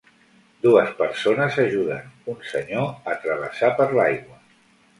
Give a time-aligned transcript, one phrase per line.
[0.65, 4.43] Dues persones ajuden un senyor a travessar per l'aigua.